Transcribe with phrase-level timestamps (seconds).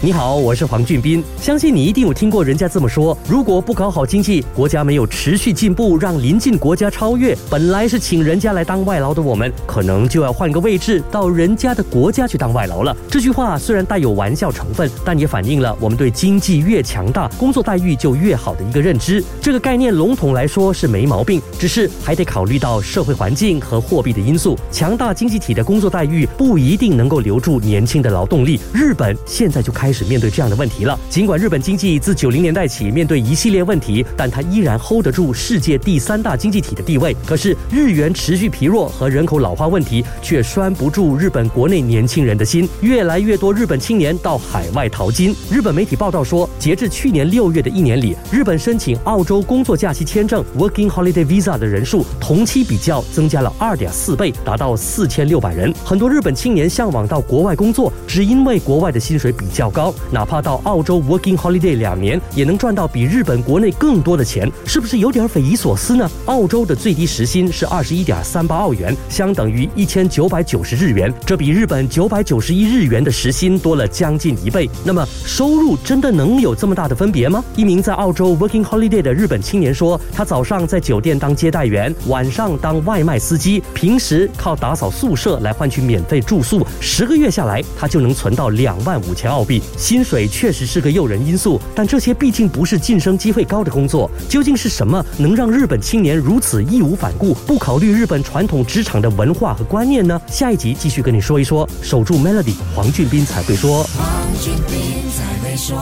[0.00, 1.24] 你好，我是黄俊斌。
[1.40, 12.96] 相信你一定有听过人家这么说：如果不搞好经济，国家没有持续进步，让邻近国家超越，本来是请人家来当外劳的我们，可能就要换个位置，到人家的国家去当外劳了。
[13.10, 19.20] 这句话虽然带有玩笑成分，但也反映了我们对经济越强大，工作待遇就越好的一个认知。
[19.42, 24.56] 这个概念笼统来说是没毛病，只是还得考虑到社会环境和货币的因素。
[24.70, 28.60] 强大经济体的工作待遇不一定能够留住年轻的劳动力。
[28.72, 29.87] 日本现在就开。
[29.88, 31.00] 开始面对这样的问题了。
[31.08, 37.16] 尽管日本经济自九零年代起面对一系列问题，但它依然 hold 得住世界第三大经济体的地位。
[37.24, 42.68] 可是日元持续疲弱和人口老化问题却拴不住日本国内年轻人的心。
[42.82, 45.34] 越来越多日本青年到海外淘金。
[45.50, 55.72] 日本媒体报道说，截至去年六月的一年里，日本申请澳洲工作假期签证 （Working Holiday Visa） 的人数同期比较增加了二点四倍，达到四千六百人。
[55.82, 59.77] 很多日本青年向往到国外工作，只因为国外的薪水比较高。
[59.78, 66.10] 高，哪怕到澳洲 working holiday 两年，也能赚到比日本国内更多的钱，是不是有点匪夷所思呢？
[66.24, 74.68] 澳洲的最低时薪是二十一点三八澳元，相等于一千九百九十日元，这比日本九百九十一日元的时薪多了将近一倍。
[74.82, 77.44] 那么收入真的能有这么大的分别吗？
[77.54, 89.62] 一名在澳洲 working holiday 的日本青年说，他早上在酒店当接待员，晚上当外卖司机，平时靠打扫宿舍来换取免费住宿，十个月下来，他就能存到两万五千澳币。
[89.76, 94.10] 薪水确实是个诱人因素，但这些毕竟不是晋升机会高的工作。
[94.28, 100.20] 究竟是什么能让日本青年如此义无反顾，不考虑日本传统职场的文化和观念呢？
[100.28, 101.68] 下一集继续跟你说一说。
[101.82, 103.84] 守住 Melody，黄俊斌才会说。
[103.84, 105.76] 黄俊斌才会说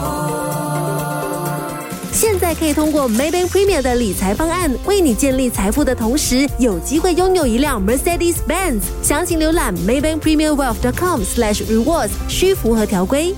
[2.13, 8.81] 现在可以通过 Maybank Premier 的理财方案，为你建立财富的同时，有机会拥有一辆 Mercedes Benz。
[9.03, 13.35] 详情浏览 Maybank Premier Wealth.com/slash rewards，需符合条规。